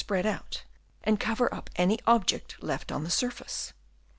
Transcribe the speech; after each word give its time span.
spread 0.01 0.25
out 0.25 0.63
and 1.03 1.19
cover 1.19 1.53
up 1.53 1.69
any 1.75 1.99
object 2.07 2.55
left 2.63 2.91
on 2.91 3.03
the 3.03 3.09
surface. 3.11 3.71